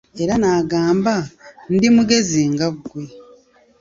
[0.21, 1.15] Era n'agamba,
[1.73, 3.01] ndi mugezi nga ggwe.